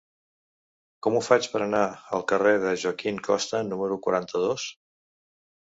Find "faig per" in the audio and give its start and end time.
1.27-1.61